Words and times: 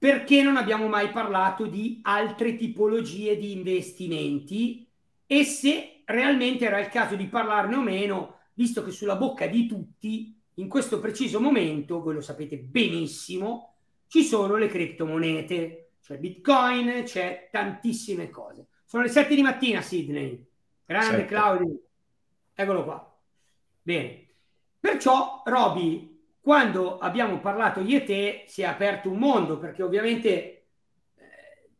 perché 0.00 0.40
non 0.40 0.56
abbiamo 0.56 0.88
mai 0.88 1.10
parlato 1.10 1.66
di 1.66 1.98
altre 2.04 2.56
tipologie 2.56 3.36
di 3.36 3.52
investimenti 3.52 4.88
e 5.26 5.44
se 5.44 6.00
realmente 6.06 6.64
era 6.64 6.80
il 6.80 6.88
caso 6.88 7.16
di 7.16 7.26
parlarne 7.26 7.76
o 7.76 7.82
meno, 7.82 8.38
visto 8.54 8.82
che 8.82 8.92
sulla 8.92 9.16
bocca 9.16 9.46
di 9.46 9.66
tutti, 9.66 10.34
in 10.54 10.68
questo 10.70 11.00
preciso 11.00 11.38
momento, 11.38 12.00
voi 12.00 12.14
lo 12.14 12.22
sapete 12.22 12.56
benissimo, 12.56 13.74
ci 14.06 14.22
sono 14.22 14.56
le 14.56 14.68
criptomonete, 14.68 15.90
c'è 16.02 16.16
Bitcoin, 16.16 17.02
c'è 17.04 17.50
tantissime 17.52 18.30
cose. 18.30 18.68
Sono 18.86 19.02
le 19.02 19.10
7 19.10 19.34
di 19.34 19.42
mattina, 19.42 19.82
Sydney. 19.82 20.42
Grande 20.86 21.10
certo. 21.10 21.26
Claudio. 21.26 21.80
Eccolo 22.54 22.84
qua. 22.84 23.18
Bene. 23.82 24.28
Perciò, 24.80 25.42
Roby, 25.44 26.09
quando 26.40 26.98
abbiamo 26.98 27.38
parlato 27.38 27.80
io 27.80 27.98
e 27.98 28.04
te 28.04 28.44
si 28.46 28.62
è 28.62 28.64
aperto 28.64 29.10
un 29.10 29.18
mondo 29.18 29.58
perché 29.58 29.82
ovviamente 29.82 30.30
eh, 30.30 30.64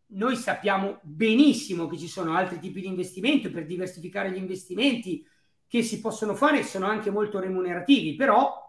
noi 0.08 0.36
sappiamo 0.36 0.98
benissimo 1.02 1.86
che 1.86 1.96
ci 1.96 2.08
sono 2.08 2.34
altri 2.34 2.58
tipi 2.58 2.80
di 2.80 2.86
investimento 2.86 3.50
per 3.50 3.64
diversificare 3.64 4.30
gli 4.30 4.36
investimenti 4.36 5.26
che 5.66 5.82
si 5.82 6.00
possono 6.00 6.34
fare 6.34 6.58
e 6.58 6.64
sono 6.64 6.86
anche 6.86 7.10
molto 7.10 7.38
remunerativi, 7.38 8.16
però 8.16 8.60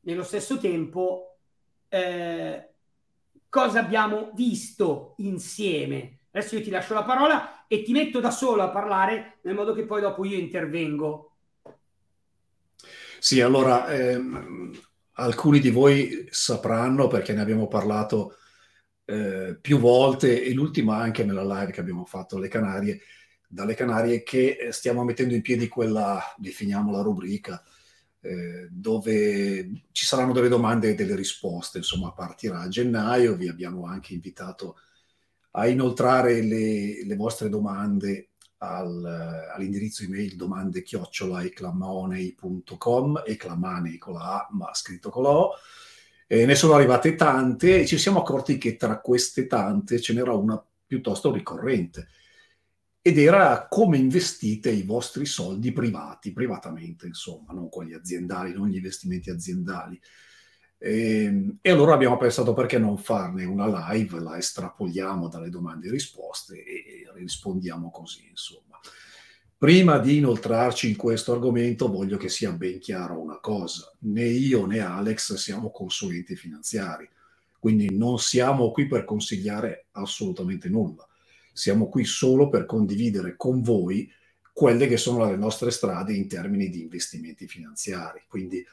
nello 0.00 0.22
stesso 0.22 0.58
tempo 0.58 1.36
eh, 1.88 2.68
cosa 3.48 3.80
abbiamo 3.80 4.30
visto 4.34 5.14
insieme? 5.18 6.20
Adesso 6.32 6.56
io 6.56 6.62
ti 6.62 6.70
lascio 6.70 6.94
la 6.94 7.04
parola 7.04 7.66
e 7.66 7.82
ti 7.82 7.92
metto 7.92 8.20
da 8.20 8.30
solo 8.30 8.62
a 8.62 8.70
parlare 8.70 9.38
nel 9.42 9.54
modo 9.54 9.74
che 9.74 9.84
poi 9.84 10.00
dopo 10.00 10.24
io 10.24 10.38
intervengo. 10.38 11.34
Sì, 13.18 13.40
allora 13.42 13.86
ehm, 13.88 14.72
alcuni 15.14 15.60
di 15.60 15.70
voi 15.70 16.26
sapranno 16.30 17.08
perché 17.08 17.32
ne 17.32 17.40
abbiamo 17.40 17.68
parlato 17.68 18.36
eh, 19.04 19.58
più 19.60 19.78
volte 19.78 20.42
e 20.42 20.52
l'ultima 20.52 20.98
anche 20.98 21.24
nella 21.24 21.42
live 21.42 21.72
che 21.72 21.80
abbiamo 21.80 22.04
fatto 22.04 22.36
alle 22.36 22.48
Canarie, 22.48 23.00
dalle 23.48 23.74
Canarie 23.74 24.22
che 24.22 24.56
eh, 24.58 24.72
stiamo 24.72 25.04
mettendo 25.04 25.34
in 25.34 25.42
piedi 25.42 25.68
quella, 25.68 26.22
definiamo 26.36 26.92
la 26.92 27.02
rubrica, 27.02 27.62
eh, 28.20 28.68
dove 28.70 29.86
ci 29.92 30.04
saranno 30.04 30.32
delle 30.32 30.48
domande 30.48 30.90
e 30.90 30.94
delle 30.94 31.16
risposte, 31.16 31.78
insomma 31.78 32.12
partirà 32.12 32.60
a 32.60 32.68
gennaio, 32.68 33.36
vi 33.36 33.48
abbiamo 33.48 33.86
anche 33.86 34.14
invitato 34.14 34.76
a 35.52 35.66
inoltrare 35.66 36.42
le, 36.42 37.04
le 37.04 37.16
vostre 37.16 37.48
domande 37.48 38.29
al, 38.62 39.50
all'indirizzo 39.54 40.04
email 40.04 40.36
domande 40.36 40.82
chiocciola 40.82 41.42
eclamonei.com 41.44 43.22
eclamanei 43.26 43.98
con 43.98 44.14
la 44.14 44.20
A 44.20 44.48
ma 44.52 44.74
scritto 44.74 45.10
con 45.10 45.22
la 45.22 45.30
O 45.30 45.52
e 46.26 46.46
ne 46.46 46.54
sono 46.54 46.74
arrivate 46.74 47.14
tante 47.14 47.80
e 47.80 47.86
ci 47.86 47.98
siamo 47.98 48.20
accorti 48.20 48.58
che 48.58 48.76
tra 48.76 49.00
queste 49.00 49.46
tante 49.46 50.00
ce 50.00 50.12
n'era 50.12 50.32
una 50.32 50.62
piuttosto 50.86 51.32
ricorrente 51.32 52.08
ed 53.02 53.18
era 53.18 53.66
come 53.68 53.96
investite 53.96 54.70
i 54.70 54.82
vostri 54.82 55.24
soldi 55.24 55.72
privati, 55.72 56.32
privatamente 56.32 57.06
insomma, 57.06 57.52
non 57.52 57.70
quelli 57.70 57.94
aziendali, 57.94 58.52
non 58.52 58.68
gli 58.68 58.76
investimenti 58.76 59.30
aziendali. 59.30 59.98
E, 60.82 61.24
ehm, 61.24 61.58
e, 61.60 61.70
allora 61.70 61.92
abbiamo 61.92 62.16
pensato 62.16 62.54
perché 62.54 62.78
non 62.78 62.96
farne 62.96 63.44
una 63.44 63.90
live, 63.90 64.18
la 64.18 64.38
estrapoliamo 64.38 65.28
dalle 65.28 65.50
domande 65.50 65.88
e 65.88 65.90
risposte 65.90 66.64
e 66.64 67.04
rispondiamo 67.14 67.90
così, 67.90 68.26
insomma. 68.30 68.80
Prima 69.58 69.98
di 69.98 70.16
inoltrarci 70.16 70.88
in 70.88 70.96
questo 70.96 71.32
argomento 71.32 71.90
voglio 71.90 72.16
che 72.16 72.30
sia 72.30 72.50
ben 72.52 72.78
chiaro 72.78 73.20
una 73.20 73.38
cosa, 73.40 73.92
né 74.00 74.24
io 74.24 74.64
né 74.64 74.78
Alex 74.78 75.34
siamo 75.34 75.70
consulenti 75.70 76.34
finanziari, 76.34 77.06
quindi 77.58 77.94
non 77.94 78.18
siamo 78.18 78.70
qui 78.70 78.86
per 78.86 79.04
consigliare 79.04 79.88
assolutamente 79.92 80.70
nulla, 80.70 81.06
siamo 81.52 81.90
qui 81.90 82.04
solo 82.04 82.48
per 82.48 82.64
condividere 82.64 83.36
con 83.36 83.60
voi 83.60 84.10
quelle 84.50 84.86
che 84.86 84.96
sono 84.96 85.26
le 85.26 85.36
nostre 85.36 85.70
strade 85.70 86.14
in 86.14 86.26
termini 86.26 86.70
di 86.70 86.80
investimenti 86.80 87.46
finanziari, 87.46 88.22
quindi 88.28 88.64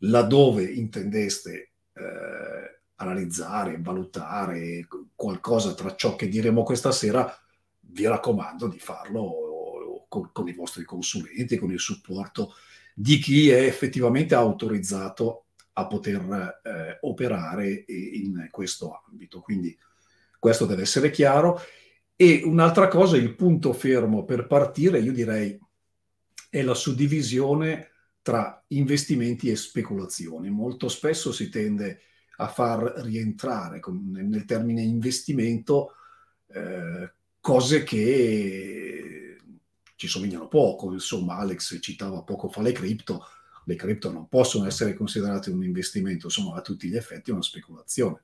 laddove 0.00 0.64
intendeste 0.64 1.72
eh, 1.92 2.80
analizzare, 2.96 3.80
valutare 3.80 4.86
qualcosa 5.14 5.74
tra 5.74 5.94
ciò 5.94 6.16
che 6.16 6.28
diremo 6.28 6.62
questa 6.62 6.92
sera, 6.92 7.34
vi 7.80 8.06
raccomando 8.06 8.68
di 8.68 8.78
farlo 8.78 10.04
con, 10.08 10.30
con 10.32 10.48
i 10.48 10.54
vostri 10.54 10.84
consulenti, 10.84 11.56
con 11.56 11.72
il 11.72 11.80
supporto 11.80 12.54
di 12.94 13.18
chi 13.18 13.50
è 13.50 13.64
effettivamente 13.64 14.34
autorizzato 14.34 15.46
a 15.74 15.86
poter 15.86 16.60
eh, 16.62 16.98
operare 17.02 17.84
in 17.86 18.48
questo 18.50 19.02
ambito. 19.08 19.40
Quindi 19.40 19.76
questo 20.38 20.66
deve 20.66 20.82
essere 20.82 21.10
chiaro. 21.10 21.60
E 22.16 22.42
un'altra 22.44 22.88
cosa, 22.88 23.16
il 23.16 23.34
punto 23.34 23.72
fermo 23.72 24.24
per 24.24 24.46
partire, 24.46 24.98
io 24.98 25.12
direi, 25.12 25.58
è 26.50 26.60
la 26.62 26.74
suddivisione 26.74 27.88
tra 28.22 28.62
investimenti 28.68 29.50
e 29.50 29.56
speculazioni. 29.56 30.50
Molto 30.50 30.88
spesso 30.88 31.32
si 31.32 31.48
tende 31.48 32.00
a 32.36 32.48
far 32.48 32.82
rientrare 33.02 33.80
con, 33.80 34.10
nel 34.10 34.44
termine 34.44 34.82
investimento 34.82 35.94
eh, 36.48 37.12
cose 37.40 37.82
che 37.82 39.36
ci 39.94 40.08
somigliano 40.08 40.48
poco. 40.48 40.92
Insomma, 40.92 41.36
Alex 41.36 41.78
citava 41.80 42.22
poco 42.22 42.48
fa 42.48 42.62
le 42.62 42.72
cripto. 42.72 43.24
Le 43.64 43.74
cripto 43.76 44.10
non 44.10 44.28
possono 44.28 44.66
essere 44.66 44.94
considerate 44.94 45.50
un 45.50 45.62
investimento, 45.62 46.28
sono 46.28 46.54
a 46.54 46.60
tutti 46.62 46.88
gli 46.88 46.96
effetti 46.96 47.30
una 47.30 47.42
speculazione. 47.42 48.22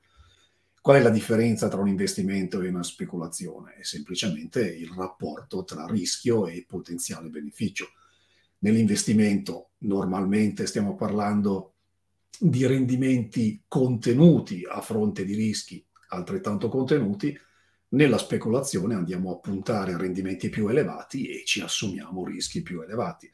Qual 0.80 0.98
è 0.98 1.02
la 1.02 1.10
differenza 1.10 1.68
tra 1.68 1.80
un 1.80 1.88
investimento 1.88 2.62
e 2.62 2.68
una 2.68 2.82
speculazione? 2.82 3.74
È 3.74 3.82
semplicemente 3.82 4.66
il 4.66 4.88
rapporto 4.88 5.64
tra 5.64 5.84
rischio 5.86 6.46
e 6.46 6.64
potenziale 6.66 7.28
beneficio 7.28 7.88
nell'investimento 8.66 9.70
normalmente 9.78 10.66
stiamo 10.66 10.96
parlando 10.96 11.74
di 12.38 12.66
rendimenti 12.66 13.62
contenuti 13.68 14.66
a 14.68 14.80
fronte 14.80 15.24
di 15.24 15.34
rischi 15.34 15.84
altrettanto 16.08 16.68
contenuti, 16.68 17.38
nella 17.90 18.18
speculazione 18.18 18.94
andiamo 18.94 19.32
a 19.32 19.38
puntare 19.38 19.92
a 19.92 19.96
rendimenti 19.96 20.48
più 20.48 20.68
elevati 20.68 21.28
e 21.28 21.44
ci 21.44 21.60
assumiamo 21.60 22.24
rischi 22.24 22.62
più 22.62 22.82
elevati. 22.82 23.30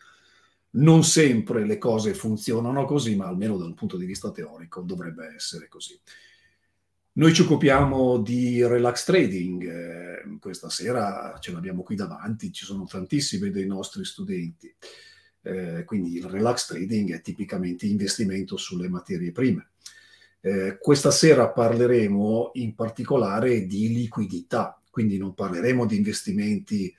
Non 0.72 1.04
sempre 1.04 1.66
le 1.66 1.78
cose 1.78 2.14
funzionano 2.14 2.84
così, 2.84 3.16
ma 3.16 3.26
almeno 3.26 3.56
dal 3.56 3.74
punto 3.74 3.96
di 3.96 4.06
vista 4.06 4.30
teorico 4.30 4.82
dovrebbe 4.82 5.34
essere 5.34 5.68
così. 5.68 5.98
Noi 7.14 7.34
ci 7.34 7.42
occupiamo 7.42 8.18
di 8.18 8.64
relax 8.64 9.04
trading, 9.04 9.68
eh, 9.68 10.38
questa 10.40 10.70
sera 10.70 11.36
ce 11.40 11.52
l'abbiamo 11.52 11.82
qui 11.82 11.94
davanti, 11.94 12.52
ci 12.52 12.64
sono 12.64 12.84
tantissimi 12.84 13.50
dei 13.50 13.66
nostri 13.66 14.04
studenti. 14.04 14.74
Eh, 15.42 15.84
quindi 15.84 16.16
il 16.16 16.24
relax 16.24 16.66
trading 16.66 17.12
è 17.12 17.20
tipicamente 17.20 17.86
investimento 17.86 18.56
sulle 18.56 18.88
materie 18.88 19.32
prime. 19.32 19.70
Eh, 20.40 20.78
questa 20.80 21.10
sera 21.10 21.48
parleremo 21.48 22.50
in 22.54 22.74
particolare 22.74 23.66
di 23.66 23.92
liquidità, 23.92 24.80
quindi 24.90 25.18
non 25.18 25.34
parleremo 25.34 25.86
di 25.86 25.96
investimenti 25.96 26.94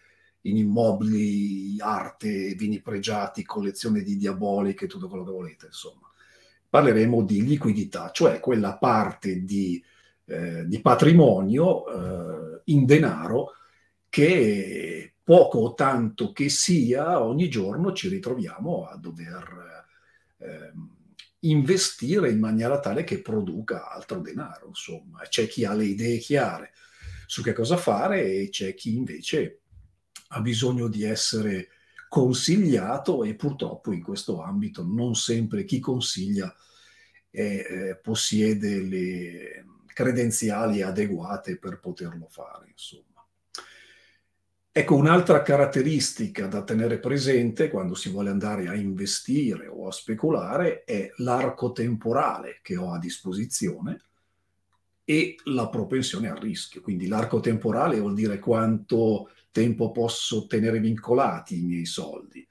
in 0.45 0.57
immobili, 0.57 1.79
arte, 1.79 2.53
vini 2.55 2.81
pregiati, 2.81 3.43
collezione 3.43 4.01
di 4.01 4.17
diaboliche, 4.17 4.87
tutto 4.87 5.07
quello 5.07 5.23
che 5.23 5.31
volete, 5.31 5.65
insomma. 5.67 6.09
Parleremo 6.69 7.23
di 7.23 7.45
liquidità, 7.45 8.11
cioè 8.11 8.39
quella 8.39 8.77
parte 8.77 9.43
di, 9.43 9.81
eh, 10.25 10.67
di 10.67 10.81
patrimonio 10.81 11.85
eh, 11.87 12.61
in 12.65 12.85
denaro 12.85 13.51
che 14.09 15.12
poco 15.23 15.59
o 15.59 15.73
tanto 15.73 16.31
che 16.33 16.49
sia, 16.49 17.21
ogni 17.23 17.49
giorno 17.49 17.93
ci 17.93 18.09
ritroviamo 18.09 18.85
a 18.85 18.97
dover 18.97 19.85
eh, 20.37 20.71
investire 21.39 22.29
in 22.29 22.39
maniera 22.39 22.79
tale 22.79 23.03
che 23.03 23.21
produca 23.21 23.89
altro 23.89 24.19
denaro. 24.19 24.67
Insomma, 24.67 25.21
c'è 25.21 25.47
chi 25.47 25.65
ha 25.65 25.73
le 25.73 25.85
idee 25.85 26.17
chiare 26.17 26.71
su 27.25 27.41
che 27.41 27.53
cosa 27.53 27.77
fare 27.77 28.25
e 28.25 28.49
c'è 28.49 28.73
chi 28.73 28.95
invece 28.95 29.61
ha 30.29 30.41
bisogno 30.41 30.87
di 30.87 31.03
essere 31.03 31.69
consigliato 32.09 33.23
e 33.23 33.35
purtroppo 33.35 33.91
in 33.91 34.03
questo 34.03 34.41
ambito 34.41 34.83
non 34.83 35.15
sempre 35.15 35.63
chi 35.65 35.79
consiglia 35.79 36.53
eh, 37.31 37.99
possiede 38.01 38.81
le 38.81 39.65
credenziali 39.87 40.81
adeguate 40.81 41.57
per 41.57 41.79
poterlo 41.79 42.27
fare. 42.29 42.67
Insomma. 42.69 43.22
Ecco, 44.75 44.95
un'altra 44.95 45.43
caratteristica 45.43 46.47
da 46.47 46.63
tenere 46.63 46.97
presente 46.97 47.69
quando 47.69 47.93
si 47.93 48.09
vuole 48.09 48.31
andare 48.31 48.67
a 48.67 48.73
investire 48.73 49.67
o 49.67 49.87
a 49.87 49.91
speculare 49.91 50.83
è 50.83 51.11
l'arco 51.17 51.71
temporale 51.71 52.57
che 52.63 52.75
ho 52.75 52.91
a 52.91 52.97
disposizione 52.97 54.01
e 55.03 55.35
la 55.43 55.69
propensione 55.69 56.27
al 56.27 56.37
rischio. 56.37 56.81
Quindi 56.81 57.05
l'arco 57.05 57.39
temporale 57.39 57.99
vuol 57.99 58.15
dire 58.15 58.39
quanto 58.39 59.29
tempo 59.51 59.91
posso 59.91 60.47
tenere 60.47 60.79
vincolati 60.79 61.59
i 61.59 61.61
miei 61.61 61.85
soldi. 61.85 62.43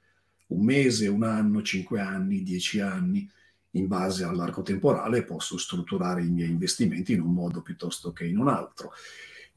Un 0.51 0.65
mese, 0.65 1.09
un 1.09 1.25
anno, 1.25 1.61
cinque 1.63 1.99
anni, 1.99 2.45
dieci 2.45 2.79
anni. 2.79 3.29
In 3.71 3.89
base 3.89 4.23
all'arco 4.23 4.63
temporale 4.63 5.25
posso 5.25 5.59
strutturare 5.59 6.23
i 6.23 6.31
miei 6.31 6.51
investimenti 6.51 7.15
in 7.15 7.21
un 7.21 7.33
modo 7.33 7.63
piuttosto 7.63 8.13
che 8.13 8.27
in 8.27 8.39
un 8.39 8.47
altro. 8.47 8.93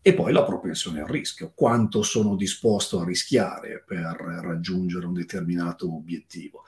E 0.07 0.13
poi 0.13 0.31
la 0.31 0.43
propensione 0.43 1.01
al 1.01 1.07
rischio, 1.07 1.51
quanto 1.55 2.03
sono 2.03 2.35
disposto 2.35 2.99
a 2.99 3.03
rischiare 3.03 3.83
per 3.83 4.15
raggiungere 4.43 5.07
un 5.07 5.13
determinato 5.13 5.91
obiettivo. 5.91 6.65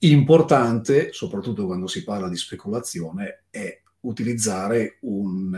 Importante, 0.00 1.10
soprattutto 1.10 1.64
quando 1.64 1.86
si 1.86 2.04
parla 2.04 2.28
di 2.28 2.36
speculazione, 2.36 3.44
è 3.48 3.80
utilizzare 4.00 4.98
un, 5.00 5.54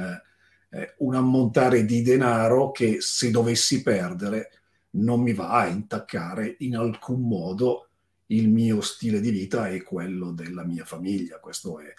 eh, 0.70 0.94
un 0.98 1.14
ammontare 1.16 1.84
di 1.84 2.02
denaro 2.02 2.70
che 2.70 2.98
se 3.00 3.32
dovessi 3.32 3.82
perdere 3.82 4.50
non 4.90 5.20
mi 5.20 5.32
va 5.32 5.48
a 5.54 5.66
intaccare 5.66 6.54
in 6.60 6.76
alcun 6.76 7.22
modo 7.22 7.88
il 8.26 8.48
mio 8.48 8.80
stile 8.80 9.18
di 9.18 9.30
vita 9.30 9.66
e 9.66 9.82
quello 9.82 10.30
della 10.30 10.62
mia 10.62 10.84
famiglia. 10.84 11.40
Questo 11.40 11.80
è, 11.80 11.92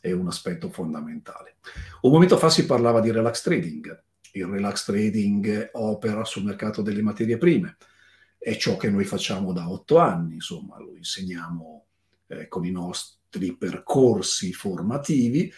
è 0.00 0.12
un 0.12 0.28
aspetto 0.28 0.70
fondamentale. 0.70 1.56
Un 2.00 2.10
momento 2.10 2.38
fa 2.38 2.48
si 2.48 2.64
parlava 2.64 3.02
di 3.02 3.10
relax 3.10 3.42
trading 3.42 4.02
il 4.32 4.46
relax 4.46 4.84
trading 4.84 5.70
opera 5.72 6.24
sul 6.24 6.44
mercato 6.44 6.82
delle 6.82 7.02
materie 7.02 7.38
prime. 7.38 7.76
È 8.38 8.56
ciò 8.56 8.76
che 8.76 8.90
noi 8.90 9.04
facciamo 9.04 9.52
da 9.52 9.70
otto 9.70 9.98
anni, 9.98 10.34
insomma, 10.34 10.78
lo 10.78 10.96
insegniamo 10.96 11.86
eh, 12.28 12.48
con 12.48 12.64
i 12.64 12.70
nostri 12.70 13.56
percorsi 13.56 14.52
formativi 14.52 15.52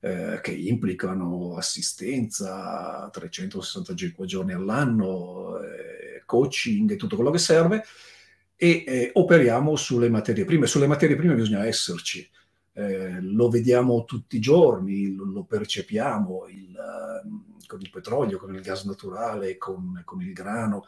eh, 0.00 0.40
che 0.42 0.52
implicano 0.52 1.56
assistenza 1.56 3.08
365 3.10 4.26
giorni 4.26 4.52
all'anno, 4.52 5.58
eh, 5.60 6.22
coaching 6.26 6.90
e 6.90 6.96
tutto 6.96 7.16
quello 7.16 7.30
che 7.30 7.38
serve 7.38 7.82
e 8.56 8.84
eh, 8.86 9.10
operiamo 9.14 9.76
sulle 9.76 10.08
materie 10.08 10.44
prime. 10.44 10.66
Sulle 10.66 10.86
materie 10.86 11.16
prime 11.16 11.34
bisogna 11.34 11.66
esserci, 11.66 12.28
eh, 12.78 13.22
lo 13.22 13.48
vediamo 13.48 14.04
tutti 14.04 14.36
i 14.36 14.40
giorni, 14.40 15.14
lo, 15.14 15.24
lo 15.24 15.44
percepiamo 15.44 16.46
il, 16.48 16.76
uh, 17.24 17.66
con 17.66 17.80
il 17.80 17.88
petrolio, 17.88 18.36
con 18.36 18.54
il 18.54 18.60
gas 18.60 18.84
naturale, 18.84 19.56
con, 19.56 20.02
con, 20.04 20.20
il 20.20 20.34
grano, 20.34 20.84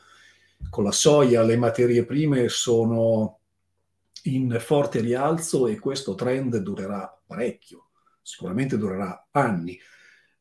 con 0.68 0.84
la 0.84 0.92
soia, 0.92 1.42
le 1.42 1.56
materie 1.56 2.04
prime 2.04 2.50
sono 2.50 3.38
in 4.24 4.54
forte 4.60 5.00
rialzo 5.00 5.66
e 5.66 5.78
questo 5.78 6.14
trend 6.14 6.58
durerà 6.58 7.18
parecchio, 7.26 7.88
sicuramente 8.20 8.76
durerà 8.76 9.28
anni. 9.30 9.78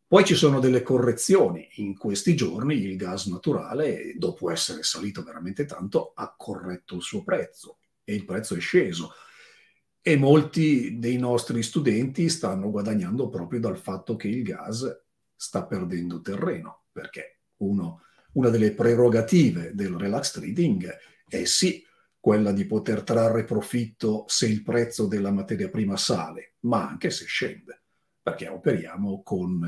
Poi 0.06 0.26
ci 0.26 0.36
sono 0.36 0.60
delle 0.60 0.82
correzioni. 0.82 1.66
In 1.76 1.98
questi 1.98 2.36
giorni 2.36 2.76
il 2.76 2.98
gas 2.98 3.28
naturale, 3.28 4.16
dopo 4.18 4.52
essere 4.52 4.84
salito 4.84 5.24
veramente 5.24 5.64
tanto, 5.64 6.12
ha 6.14 6.34
corretto 6.38 6.96
il 6.96 7.02
suo 7.02 7.24
prezzo 7.24 7.78
e 8.04 8.16
il 8.16 8.26
prezzo 8.26 8.54
è 8.54 8.60
sceso 8.60 9.14
e 10.08 10.16
molti 10.16 11.00
dei 11.00 11.18
nostri 11.18 11.62
studenti 11.62 12.30
stanno 12.30 12.72
guadagnando 12.72 13.28
proprio 13.28 13.60
dal 13.60 13.78
fatto 13.78 14.16
che 14.16 14.30
il 14.30 14.42
gas 14.42 15.02
sta 15.36 15.66
perdendo 15.66 16.22
terreno, 16.22 16.86
perché 16.94 17.42
uno, 17.58 18.04
una 18.32 18.48
delle 18.48 18.72
prerogative 18.72 19.76
del 19.76 19.98
relax 19.98 20.32
trading 20.32 20.90
è 21.28 21.44
sì 21.44 21.86
quella 22.22 22.54
di 22.54 22.66
poter 22.66 23.04
trarre 23.04 23.44
profitto 23.44 24.24
se 24.30 24.48
il 24.48 24.64
prezzo 24.64 25.08
della 25.08 25.32
materia 25.32 25.68
prima 25.68 25.98
sale, 25.98 26.54
ma 26.62 26.88
anche 26.88 27.10
se 27.10 27.26
scende, 27.26 27.82
perché 28.22 28.48
operiamo 28.48 29.22
con 29.24 29.62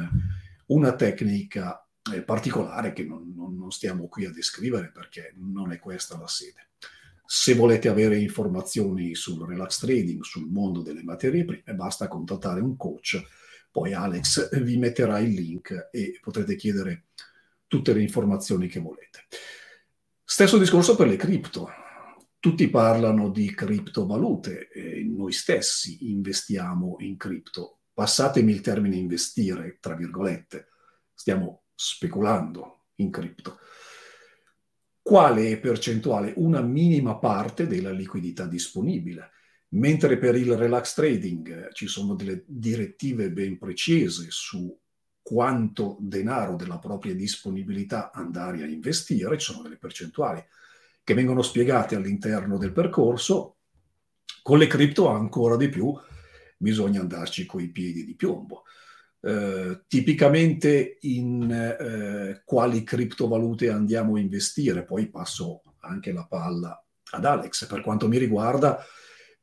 una 0.67 0.95
tecnica 0.95 1.85
eh, 2.13 2.21
particolare 2.21 2.93
che 2.93 3.03
non, 3.03 3.33
non, 3.35 3.57
non 3.57 3.71
stiamo 3.71 4.07
qui 4.07 4.23
a 4.23 4.31
descrivere 4.31 4.89
perché 4.89 5.33
non 5.35 5.73
è 5.73 5.79
questa 5.79 6.17
la 6.17 6.29
sede. 6.29 6.68
Se 7.31 7.53
volete 7.53 7.89
avere 7.89 8.17
informazioni 8.17 9.13
sul 9.13 9.47
relax 9.47 9.77
trading, 9.77 10.23
sul 10.23 10.49
mondo 10.49 10.81
delle 10.81 11.03
materie 11.03 11.45
prime, 11.45 11.75
basta 11.75 12.07
contattare 12.07 12.59
un 12.59 12.75
coach. 12.75 13.23
Poi 13.69 13.93
Alex 13.93 14.59
vi 14.63 14.77
metterà 14.77 15.19
il 15.19 15.35
link 15.35 15.89
e 15.91 16.17
potrete 16.23 16.55
chiedere 16.55 17.09
tutte 17.67 17.93
le 17.93 18.01
informazioni 18.01 18.67
che 18.67 18.79
volete. 18.79 19.27
Stesso 20.23 20.57
discorso 20.57 20.95
per 20.95 21.05
le 21.05 21.17
cripto. 21.17 21.69
Tutti 22.39 22.67
parlano 22.67 23.29
di 23.29 23.53
criptovalute, 23.53 24.69
noi 25.05 25.31
stessi 25.31 26.09
investiamo 26.09 26.95
in 27.01 27.15
cripto. 27.15 27.81
Passatemi 27.93 28.51
il 28.51 28.61
termine 28.61 28.95
investire, 28.95 29.77
tra 29.79 29.93
virgolette, 29.93 30.69
stiamo 31.13 31.65
speculando 31.75 32.85
in 32.95 33.11
cripto 33.11 33.59
quale 35.09 35.57
percentuale? 35.57 36.33
Una 36.35 36.61
minima 36.61 37.17
parte 37.17 37.65
della 37.65 37.89
liquidità 37.89 38.45
disponibile. 38.45 39.31
Mentre 39.69 40.19
per 40.19 40.35
il 40.35 40.55
relax 40.55 40.93
trading 40.93 41.71
ci 41.71 41.87
sono 41.87 42.13
delle 42.13 42.43
direttive 42.45 43.31
ben 43.31 43.57
precise 43.57 44.27
su 44.29 44.71
quanto 45.19 45.97
denaro 45.99 46.55
della 46.55 46.77
propria 46.77 47.15
disponibilità 47.15 48.11
andare 48.11 48.61
a 48.61 48.67
investire, 48.67 49.39
ci 49.39 49.51
sono 49.51 49.63
delle 49.63 49.79
percentuali 49.79 50.45
che 51.03 51.15
vengono 51.15 51.41
spiegate 51.41 51.95
all'interno 51.95 52.59
del 52.59 52.71
percorso, 52.71 53.57
con 54.43 54.59
le 54.59 54.67
cripto 54.67 55.07
ancora 55.07 55.57
di 55.57 55.69
più 55.69 55.91
bisogna 56.55 57.01
andarci 57.01 57.47
coi 57.47 57.69
piedi 57.69 58.05
di 58.05 58.13
piombo. 58.13 58.65
Eh, 59.21 59.81
tipicamente 59.87 60.97
in 61.01 61.51
eh, 61.51 62.41
quali 62.45 62.83
criptovalute 62.83 63.69
andiamo 63.69 64.15
a 64.15 64.19
investire, 64.19 64.85
poi 64.85 65.09
passo 65.09 65.61
anche 65.79 66.11
la 66.11 66.25
palla 66.25 66.81
ad 67.11 67.25
Alex. 67.25 67.65
Per 67.67 67.81
quanto 67.81 68.07
mi 68.07 68.17
riguarda, 68.17 68.83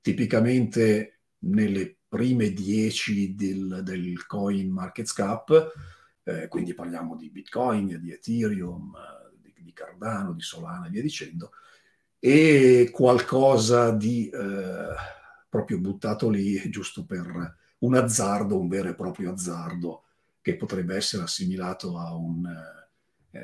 tipicamente 0.01 1.21
nelle 1.41 1.99
prime 2.09 2.53
10 2.53 3.35
del, 3.35 3.81
del 3.83 4.27
coin 4.27 4.71
market 4.71 5.13
cap, 5.13 5.73
eh, 6.23 6.49
quindi 6.49 6.75
parliamo 6.75 7.15
di 7.15 7.31
Bitcoin, 7.31 7.99
di 8.01 8.13
Ethereum, 8.13 8.93
di, 9.41 9.53
di, 9.59 9.73
Cardano, 9.73 10.33
di 10.33 10.41
Solana 10.41 10.87
e 10.87 10.91
via 10.91 11.03
dicendo, 11.03 11.51
e 12.19 12.89
qualcosa 12.91 13.91
di 13.91 14.29
eh, 14.31 14.95
proprio 15.49 15.79
buttato 15.79 16.31
lì 16.31 16.59
giusto 16.71 17.05
per 17.05 17.57
un 17.79 17.95
azzardo, 17.95 18.59
un 18.59 18.69
vero 18.69 18.89
e 18.89 18.95
proprio 18.95 19.33
azzardo, 19.33 20.05
che 20.41 20.57
potrebbe 20.57 20.95
essere 20.95 21.25
assimilato 21.25 21.99
a 21.99 22.15
un, 22.15 22.47
eh, 23.33 23.41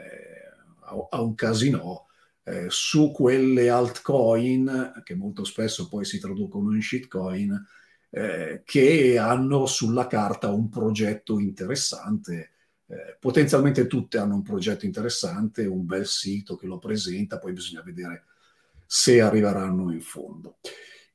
a, 1.10 1.20
un 1.20 1.34
casino, 1.34 2.06
eh, 2.44 2.66
su 2.68 3.10
quelle 3.12 3.68
altcoin, 3.68 5.02
che 5.04 5.14
molto 5.14 5.44
spesso 5.44 5.88
poi 5.88 6.04
si 6.04 6.18
traducono 6.18 6.74
in 6.74 6.82
shitcoin, 6.82 7.66
eh, 8.10 8.62
che 8.64 9.18
hanno 9.18 9.66
sulla 9.66 10.06
carta 10.06 10.50
un 10.50 10.68
progetto 10.68 11.38
interessante. 11.38 12.50
Eh, 12.86 13.16
potenzialmente 13.18 13.86
tutte 13.86 14.18
hanno 14.18 14.34
un 14.34 14.42
progetto 14.42 14.84
interessante, 14.84 15.66
un 15.66 15.86
bel 15.86 16.06
sito 16.06 16.56
che 16.56 16.66
lo 16.66 16.78
presenta, 16.78 17.38
poi 17.38 17.52
bisogna 17.52 17.82
vedere 17.82 18.26
se 18.86 19.20
arriveranno 19.20 19.90
in 19.90 20.02
fondo. 20.02 20.58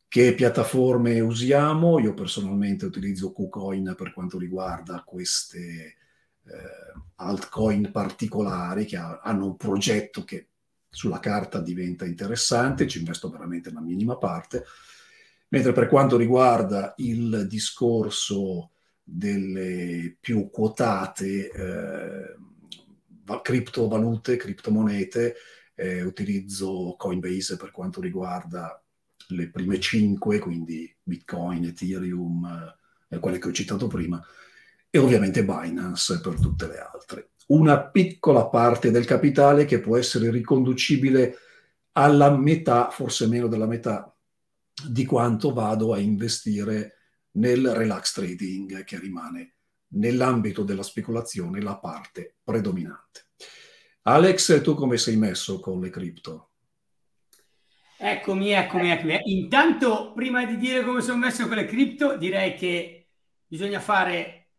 Che 0.09 0.33
piattaforme 0.33 1.19
usiamo? 1.19 1.99
Io 1.99 2.13
personalmente 2.13 2.85
utilizzo 2.85 3.33
KuCoin 3.33 3.93
per 3.97 4.13
quanto 4.13 4.39
riguarda 4.39 5.03
queste 5.05 5.95
eh, 6.45 6.93
altcoin 7.15 7.91
particolari 7.91 8.85
che 8.85 8.95
ha, 8.95 9.19
hanno 9.21 9.47
un 9.47 9.57
progetto 9.57 10.23
che 10.23 10.47
sulla 10.89 11.19
carta 11.19 11.59
diventa 11.59 12.05
interessante, 12.05 12.87
ci 12.87 12.99
investo 12.99 13.29
veramente 13.29 13.67
una 13.67 13.81
minima 13.81 14.17
parte, 14.17 14.63
mentre 15.49 15.73
per 15.73 15.87
quanto 15.87 16.15
riguarda 16.15 16.93
il 16.97 17.45
discorso 17.45 18.71
delle 19.03 20.15
più 20.19 20.49
quotate 20.49 21.51
eh, 21.51 22.35
criptovalute, 23.41 24.37
criptomonete, 24.37 25.35
eh, 25.75 26.01
utilizzo 26.01 26.95
Coinbase 26.97 27.57
per 27.57 27.71
quanto 27.71 27.99
riguarda 27.99 28.81
le 29.27 29.49
prime 29.49 29.79
cinque, 29.79 30.39
quindi 30.39 30.93
Bitcoin, 31.01 31.65
Ethereum, 31.65 32.75
eh, 33.09 33.19
quelle 33.19 33.39
che 33.39 33.49
ho 33.49 33.51
citato 33.51 33.87
prima, 33.87 34.23
e 34.89 34.97
ovviamente 34.97 35.43
Binance 35.43 36.19
per 36.21 36.39
tutte 36.39 36.67
le 36.67 36.79
altre. 36.79 37.31
Una 37.47 37.81
piccola 37.81 38.47
parte 38.47 38.91
del 38.91 39.05
capitale 39.05 39.65
che 39.65 39.79
può 39.79 39.97
essere 39.97 40.29
riconducibile 40.31 41.37
alla 41.93 42.35
metà, 42.35 42.89
forse 42.89 43.27
meno 43.27 43.47
della 43.47 43.67
metà, 43.67 44.13
di 44.87 45.05
quanto 45.05 45.53
vado 45.53 45.93
a 45.93 45.99
investire 45.99 46.95
nel 47.31 47.73
relax 47.73 48.13
trading, 48.13 48.83
che 48.83 48.99
rimane 48.99 49.53
nell'ambito 49.89 50.63
della 50.63 50.83
speculazione 50.83 51.61
la 51.61 51.77
parte 51.77 52.35
predominante. 52.43 53.27
Alex, 54.03 54.61
tu 54.61 54.73
come 54.75 54.97
sei 54.97 55.15
messo 55.15 55.59
con 55.59 55.79
le 55.79 55.89
cripto? 55.89 56.46
Eccomi, 57.99 58.51
eccomi, 58.51 58.91
eccomi. 58.91 59.19
Intanto, 59.25 60.13
prima 60.13 60.45
di 60.45 60.57
dire 60.57 60.83
come 60.83 61.01
sono 61.01 61.17
messo 61.17 61.47
con 61.47 61.55
le 61.55 61.65
cripto, 61.65 62.15
direi 62.15 62.53
che 62.53 63.07
bisogna 63.47 63.79
fare 63.79 64.49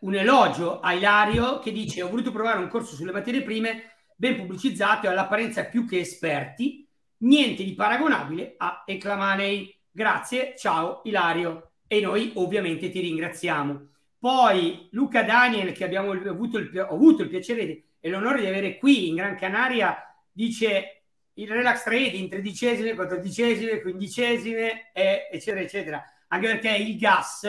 un 0.00 0.14
elogio 0.14 0.80
a 0.80 0.94
Ilario 0.94 1.58
che 1.58 1.72
dice 1.72 2.02
ho 2.02 2.08
voluto 2.08 2.32
provare 2.32 2.60
un 2.60 2.68
corso 2.68 2.94
sulle 2.94 3.12
materie 3.12 3.42
prime 3.42 3.92
ben 4.16 4.36
pubblicizzato 4.36 5.06
e 5.06 5.10
all'apparenza 5.10 5.66
più 5.66 5.86
che 5.86 5.98
esperti, 5.98 6.88
niente 7.18 7.64
di 7.64 7.74
paragonabile 7.74 8.54
a 8.56 8.82
Eclamanei. 8.86 9.78
Grazie, 9.90 10.54
ciao 10.56 11.02
Ilario. 11.04 11.72
E 11.86 12.00
noi 12.00 12.32
ovviamente 12.36 12.88
ti 12.88 13.00
ringraziamo. 13.00 13.88
Poi 14.18 14.88
Luca 14.92 15.22
Daniel, 15.22 15.72
che 15.72 15.84
abbiamo 15.84 16.12
avuto 16.12 16.56
il, 16.56 16.78
avuto 16.78 17.22
il 17.22 17.28
piacere 17.28 17.84
e 18.00 18.08
l'onore 18.08 18.40
di 18.40 18.46
avere 18.46 18.78
qui 18.78 19.08
in 19.08 19.16
Gran 19.16 19.36
Canaria, 19.36 19.98
dice 20.32 20.93
il 21.34 21.48
relax 21.48 21.82
trading, 21.82 22.28
tredicesime, 22.28 22.94
quattordicesime, 22.94 23.80
quindicesime, 23.80 24.92
eccetera, 24.92 25.60
eccetera. 25.60 26.04
Anche 26.28 26.46
perché 26.46 26.70
il 26.76 26.96
gas, 26.96 27.46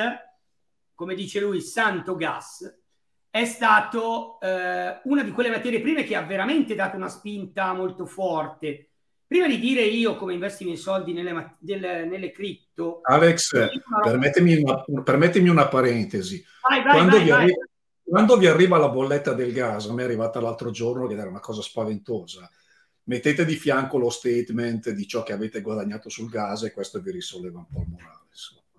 come 0.93 1.15
dice 1.15 1.39
lui, 1.39 1.61
santo 1.61 2.15
gas, 2.15 2.81
è 3.29 3.45
stato 3.45 4.39
eh, 4.39 5.01
una 5.03 5.21
di 5.21 5.31
quelle 5.31 5.49
materie 5.49 5.81
prime 5.81 6.03
che 6.03 6.15
ha 6.15 6.21
veramente 6.21 6.73
dato 6.73 6.95
una 6.95 7.09
spinta 7.09 7.73
molto 7.73 8.05
forte. 8.05 8.91
Prima 9.27 9.47
di 9.47 9.59
dire 9.59 9.81
io 9.81 10.15
come 10.15 10.33
investi 10.33 10.63
i 10.63 10.67
miei 10.67 10.77
soldi 10.77 11.11
nelle, 11.11 11.57
delle, 11.59 12.05
nelle 12.05 12.31
cripto... 12.31 13.01
Alex, 13.01 13.69
permettimi 14.01 14.61
una, 14.61 14.83
permettimi 15.03 15.49
una 15.49 15.67
parentesi. 15.67 16.43
Vai, 16.61 16.81
vai, 16.81 16.93
quando, 16.93 17.15
vai, 17.17 17.25
vi 17.25 17.31
arriva, 17.31 17.65
quando 18.03 18.37
vi 18.37 18.47
arriva 18.47 18.77
la 18.77 18.89
bolletta 18.89 19.33
del 19.33 19.51
gas, 19.51 19.89
a 19.89 19.93
me 19.93 20.03
è 20.03 20.05
arrivata 20.05 20.39
l'altro 20.39 20.69
giorno, 20.71 21.07
che 21.07 21.15
era 21.15 21.27
una 21.27 21.39
cosa 21.39 21.61
spaventosa, 21.61 22.49
mettete 23.05 23.45
di 23.45 23.55
fianco 23.55 23.97
lo 23.97 24.09
statement 24.09 24.89
di 24.91 25.07
ciò 25.07 25.23
che 25.23 25.33
avete 25.33 25.61
guadagnato 25.61 26.09
sul 26.09 26.29
gas 26.29 26.63
e 26.63 26.71
questo 26.71 27.01
vi 27.01 27.11
risolleva 27.11 27.59
un 27.59 27.67
po' 27.67 27.81
il 27.81 27.87
morale. 27.89 28.23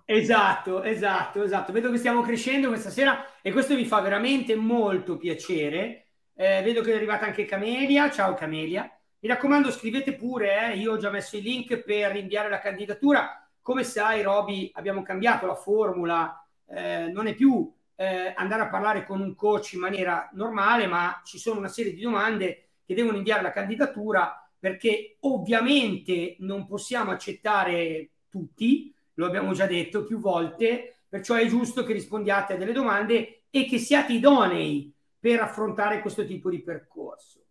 Esatto, 0.09 0.83
esatto, 0.83 1.43
esatto. 1.43 1.73
Vedo 1.73 1.91
che 1.91 1.97
stiamo 1.97 2.21
crescendo 2.21 2.69
questa 2.69 2.89
sera 2.89 3.25
e 3.41 3.51
questo 3.51 3.75
mi 3.75 3.83
fa 3.83 3.99
veramente 3.99 4.55
molto 4.55 5.17
piacere. 5.17 6.05
Eh, 6.33 6.61
vedo 6.63 6.81
che 6.81 6.93
è 6.93 6.95
arrivata 6.95 7.25
anche 7.25 7.43
Camelia. 7.43 8.09
Ciao 8.09 8.33
Camelia. 8.33 8.89
Mi 9.19 9.27
raccomando, 9.27 9.69
scrivete 9.69 10.13
pure, 10.13 10.71
eh. 10.71 10.77
io 10.77 10.93
ho 10.93 10.97
già 10.97 11.09
messo 11.09 11.35
il 11.35 11.43
link 11.43 11.79
per 11.79 12.15
inviare 12.15 12.47
la 12.47 12.59
candidatura. 12.59 13.45
Come 13.61 13.83
sai, 13.83 14.21
Roby, 14.21 14.71
abbiamo 14.75 15.01
cambiato 15.01 15.45
la 15.45 15.55
formula, 15.55 16.41
eh, 16.69 17.11
non 17.11 17.27
è 17.27 17.33
più 17.33 17.69
eh, 17.95 18.31
andare 18.33 18.61
a 18.61 18.69
parlare 18.69 19.03
con 19.03 19.19
un 19.19 19.35
coach 19.35 19.73
in 19.73 19.81
maniera 19.81 20.29
normale, 20.33 20.87
ma 20.87 21.21
ci 21.25 21.37
sono 21.37 21.59
una 21.59 21.67
serie 21.67 21.93
di 21.93 22.01
domande 22.01 22.66
che 22.87 22.95
devono 22.95 23.17
inviare 23.17 23.41
la 23.41 23.51
candidatura 23.51 24.49
perché 24.57 25.17
ovviamente 25.19 26.37
non 26.39 26.65
possiamo 26.65 27.11
accettare 27.11 28.11
tutti, 28.29 28.93
lo 29.15 29.25
abbiamo 29.25 29.51
già 29.53 29.67
detto 29.67 30.05
più 30.05 30.19
volte, 30.19 31.01
perciò 31.07 31.35
è 31.35 31.45
giusto 31.47 31.83
che 31.83 31.93
rispondiate 31.93 32.53
a 32.53 32.57
delle 32.57 32.71
domande 32.71 33.43
e 33.49 33.65
che 33.65 33.77
siate 33.77 34.13
idonei 34.13 34.91
per 35.19 35.41
affrontare 35.41 35.99
questo 36.01 36.25
tipo 36.25 36.49
di 36.49 36.61
percorso. 36.61 37.43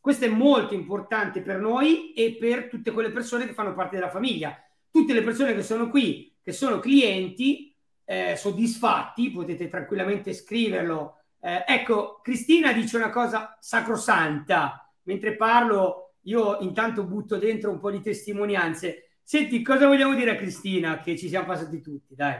Questo 0.00 0.24
è 0.24 0.28
molto 0.28 0.74
importante 0.74 1.40
per 1.40 1.60
noi 1.60 2.12
e 2.14 2.36
per 2.38 2.68
tutte 2.68 2.90
quelle 2.90 3.10
persone 3.10 3.46
che 3.46 3.52
fanno 3.52 3.74
parte 3.74 3.96
della 3.96 4.10
famiglia. 4.10 4.58
Tutte 4.90 5.12
le 5.12 5.22
persone 5.22 5.54
che 5.54 5.62
sono 5.62 5.88
qui, 5.88 6.36
che 6.42 6.52
sono 6.52 6.80
clienti, 6.80 7.74
eh, 8.04 8.34
soddisfatti, 8.36 9.30
potete 9.30 9.68
tranquillamente 9.68 10.32
scriverlo 10.32 11.19
eh, 11.42 11.64
ecco, 11.66 12.20
Cristina 12.22 12.72
dice 12.72 12.96
una 12.96 13.10
cosa 13.10 13.56
sacrosanta. 13.60 14.92
Mentre 15.04 15.36
parlo, 15.36 16.16
io 16.22 16.58
intanto 16.60 17.04
butto 17.04 17.38
dentro 17.38 17.70
un 17.70 17.80
po' 17.80 17.90
di 17.90 18.02
testimonianze. 18.02 19.16
Senti, 19.22 19.62
cosa 19.62 19.86
vogliamo 19.86 20.14
dire 20.14 20.32
a 20.32 20.36
Cristina 20.36 21.00
che 21.00 21.16
ci 21.16 21.28
siamo 21.28 21.46
passati 21.46 21.80
tutti? 21.80 22.14
Dai. 22.14 22.36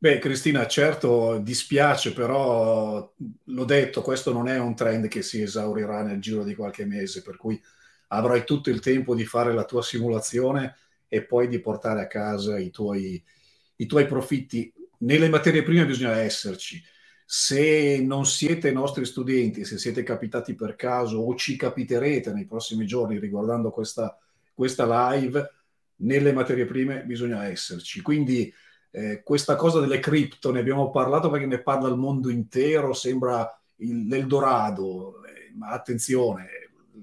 Beh, 0.00 0.18
Cristina, 0.18 0.66
certo 0.66 1.38
dispiace, 1.38 2.12
però 2.12 3.12
l'ho 3.44 3.64
detto, 3.64 4.02
questo 4.02 4.32
non 4.32 4.48
è 4.48 4.58
un 4.58 4.76
trend 4.76 5.08
che 5.08 5.22
si 5.22 5.42
esaurirà 5.42 6.02
nel 6.02 6.20
giro 6.20 6.44
di 6.44 6.54
qualche 6.54 6.84
mese, 6.84 7.22
per 7.22 7.36
cui 7.36 7.60
avrai 8.08 8.44
tutto 8.44 8.70
il 8.70 8.80
tempo 8.80 9.14
di 9.14 9.24
fare 9.24 9.52
la 9.52 9.64
tua 9.64 9.82
simulazione 9.82 10.76
e 11.08 11.24
poi 11.24 11.48
di 11.48 11.58
portare 11.60 12.02
a 12.02 12.06
casa 12.06 12.58
i 12.58 12.70
tuoi, 12.70 13.20
i 13.76 13.86
tuoi 13.86 14.06
profitti. 14.06 14.72
Nelle 14.98 15.28
materie 15.28 15.62
prime 15.62 15.86
bisogna 15.86 16.16
esserci 16.16 16.80
se 17.30 18.00
non 18.00 18.24
siete 18.24 18.72
nostri 18.72 19.04
studenti, 19.04 19.66
se 19.66 19.76
siete 19.76 20.02
capitati 20.02 20.54
per 20.54 20.76
caso 20.76 21.18
o 21.18 21.34
ci 21.34 21.56
capiterete 21.56 22.32
nei 22.32 22.46
prossimi 22.46 22.86
giorni 22.86 23.18
riguardando 23.18 23.70
questa, 23.70 24.18
questa 24.54 25.10
live, 25.10 25.46
nelle 25.96 26.32
materie 26.32 26.64
prime 26.64 27.04
bisogna 27.04 27.44
esserci. 27.44 28.00
Quindi 28.00 28.50
eh, 28.92 29.20
questa 29.22 29.56
cosa 29.56 29.78
delle 29.78 29.98
cripto, 29.98 30.50
ne 30.50 30.60
abbiamo 30.60 30.90
parlato 30.90 31.28
perché 31.28 31.44
ne 31.44 31.60
parla 31.60 31.90
il 31.90 31.96
mondo 31.96 32.30
intero, 32.30 32.94
sembra 32.94 33.46
l'Eldorado, 33.76 35.22
eh, 35.26 35.52
ma 35.54 35.68
attenzione, 35.68 36.46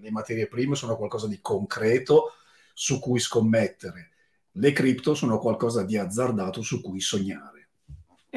le 0.01 0.09
materie 0.09 0.47
prime 0.47 0.73
sono 0.73 0.97
qualcosa 0.97 1.27
di 1.27 1.37
concreto 1.39 2.31
su 2.73 2.99
cui 2.99 3.19
scommettere. 3.19 4.09
Le 4.53 4.71
cripto 4.71 5.13
sono 5.13 5.37
qualcosa 5.37 5.83
di 5.83 5.97
azzardato 5.97 6.63
su 6.63 6.81
cui 6.81 6.99
sognare. 6.99 7.54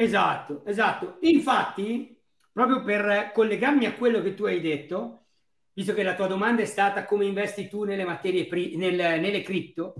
Esatto, 0.01 0.63
esatto. 0.65 1.17
Infatti, 1.21 2.17
proprio 2.53 2.83
per 2.83 3.31
collegarmi 3.33 3.85
a 3.85 3.93
quello 3.95 4.21
che 4.21 4.33
tu 4.33 4.45
hai 4.45 4.61
detto, 4.61 5.25
visto 5.73 5.93
che 5.93 6.03
la 6.03 6.15
tua 6.15 6.27
domanda 6.27 6.61
è 6.61 6.65
stata 6.65 7.03
come 7.05 7.25
investi 7.25 7.67
tu 7.67 7.83
nelle 7.83 8.05
materie 8.05 8.45
pri- 8.47 8.77
nel, 8.77 8.95
nelle 8.95 9.41
cripto, 9.41 9.95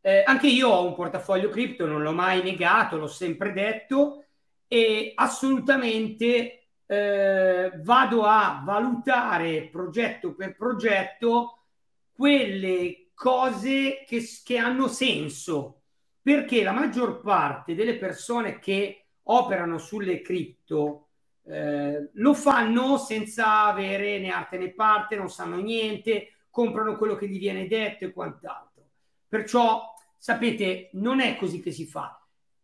eh, 0.00 0.22
anche 0.24 0.46
io 0.48 0.68
ho 0.68 0.86
un 0.86 0.94
portafoglio 0.94 1.48
cripto, 1.48 1.86
non 1.86 2.02
l'ho 2.02 2.12
mai 2.12 2.42
negato, 2.42 2.96
l'ho 2.96 3.06
sempre 3.08 3.52
detto 3.52 4.26
e 4.68 5.12
assolutamente 5.16 6.68
eh, 6.86 7.72
vado 7.82 8.22
a 8.24 8.62
valutare 8.64 9.68
progetto 9.70 10.34
per 10.34 10.56
progetto 10.56 11.64
quelle 12.12 13.08
cose 13.14 14.04
che, 14.06 14.22
che 14.44 14.56
hanno 14.58 14.86
senso, 14.88 15.82
perché 16.22 16.62
la 16.62 16.72
maggior 16.72 17.20
parte 17.20 17.74
delle 17.74 17.96
persone 17.96 18.58
che 18.60 19.01
operano 19.24 19.78
sulle 19.78 20.20
cripto 20.20 21.08
eh, 21.44 22.10
lo 22.12 22.34
fanno 22.34 22.98
senza 22.98 23.64
avere 23.64 24.18
né 24.18 24.30
arte 24.30 24.58
né 24.58 24.70
parte, 24.70 25.16
non 25.16 25.28
sanno 25.28 25.56
niente, 25.56 26.44
comprano 26.50 26.96
quello 26.96 27.16
che 27.16 27.28
gli 27.28 27.38
viene 27.38 27.66
detto 27.66 28.04
e 28.04 28.12
quant'altro. 28.12 28.86
Perciò, 29.28 29.92
sapete, 30.16 30.90
non 30.94 31.20
è 31.20 31.36
così 31.36 31.60
che 31.60 31.72
si 31.72 31.86
fa. 31.86 32.22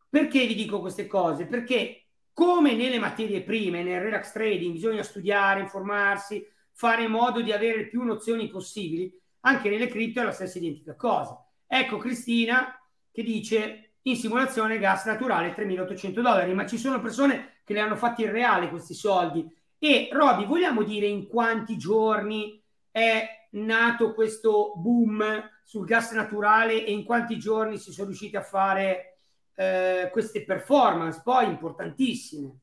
Perché 0.08 0.46
vi 0.46 0.54
dico 0.54 0.80
queste 0.80 1.06
cose? 1.06 1.46
Perché 1.46 2.04
come 2.32 2.74
nelle 2.74 2.98
materie 2.98 3.42
prime, 3.42 3.82
nel 3.82 4.00
relax 4.00 4.32
trading, 4.32 4.72
bisogna 4.72 5.02
studiare, 5.02 5.60
informarsi, 5.60 6.46
fare 6.72 7.02
in 7.02 7.10
modo 7.10 7.40
di 7.40 7.52
avere 7.52 7.88
più 7.88 8.02
nozioni 8.04 8.48
possibili, 8.48 9.12
anche 9.40 9.68
nelle 9.68 9.88
cripto 9.88 10.20
è 10.20 10.24
la 10.24 10.32
stessa 10.32 10.58
identica 10.58 10.94
cosa. 10.94 11.44
Ecco 11.66 11.96
Cristina 11.98 12.78
che 13.10 13.22
dice 13.22 13.87
in 14.08 14.16
simulazione 14.16 14.78
gas 14.78 15.04
naturale 15.06 15.54
3.800 15.54 16.10
dollari, 16.20 16.54
ma 16.54 16.66
ci 16.66 16.78
sono 16.78 17.00
persone 17.00 17.60
che 17.64 17.72
le 17.74 17.80
hanno 17.80 17.96
fatti 17.96 18.22
in 18.22 18.32
reale 18.32 18.70
questi 18.70 18.94
soldi. 18.94 19.46
E 19.78 20.08
Roby, 20.10 20.46
vogliamo 20.46 20.82
dire 20.82 21.06
in 21.06 21.26
quanti 21.26 21.76
giorni 21.76 22.60
è 22.90 23.46
nato 23.50 24.14
questo 24.14 24.74
boom 24.76 25.24
sul 25.62 25.86
gas 25.86 26.12
naturale 26.12 26.84
e 26.84 26.92
in 26.92 27.04
quanti 27.04 27.38
giorni 27.38 27.78
si 27.78 27.92
sono 27.92 28.08
riusciti 28.08 28.36
a 28.36 28.42
fare 28.42 29.16
eh, 29.54 30.08
queste 30.10 30.44
performance 30.44 31.20
poi 31.22 31.46
importantissime? 31.46 32.58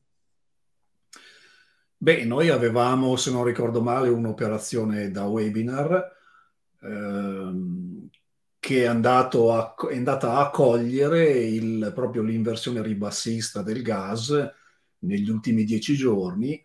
Beh, 1.98 2.24
noi 2.24 2.50
avevamo, 2.50 3.16
se 3.16 3.30
non 3.30 3.44
ricordo 3.44 3.80
male, 3.80 4.08
un'operazione 4.08 5.10
da 5.10 5.26
webinar 5.26 6.14
ehm, 6.82 8.05
che 8.66 8.82
è, 8.82 8.86
andato 8.86 9.52
a, 9.52 9.76
è 9.88 9.96
andata 9.96 10.38
a 10.38 10.50
cogliere 10.50 11.30
il, 11.30 11.92
proprio 11.94 12.22
l'inversione 12.22 12.82
ribassista 12.82 13.62
del 13.62 13.80
gas 13.80 14.34
negli 14.98 15.30
ultimi 15.30 15.62
dieci 15.62 15.94
giorni, 15.94 16.60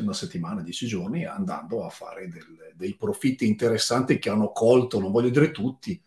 una 0.00 0.12
settimana, 0.14 0.62
dieci 0.62 0.88
giorni, 0.88 1.24
andando 1.24 1.86
a 1.86 1.90
fare 1.90 2.26
del, 2.26 2.72
dei 2.74 2.96
profitti 2.96 3.46
interessanti 3.46 4.18
che 4.18 4.30
hanno 4.30 4.50
colto, 4.50 4.98
non 4.98 5.12
voglio 5.12 5.28
dire 5.28 5.52
tutti, 5.52 6.02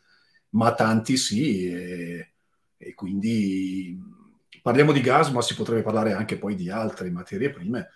ma 0.50 0.74
tanti 0.74 1.16
sì, 1.16 1.66
e, 1.66 2.34
e 2.76 2.94
quindi 2.94 3.98
parliamo 4.62 4.92
di 4.92 5.00
gas, 5.00 5.30
ma 5.30 5.42
si 5.42 5.56
potrebbe 5.56 5.82
parlare 5.82 6.12
anche 6.12 6.38
poi 6.38 6.56
di 6.56 6.70
altre 6.70 7.10
materie 7.10 7.52
prime, 7.52 7.88